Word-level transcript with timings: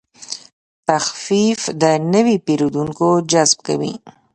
تخفیف 0.87 1.59
د 1.81 1.83
نوي 2.13 2.35
پیرودونکو 2.45 3.07
جذب 3.31 3.59
کوي. 3.67 3.93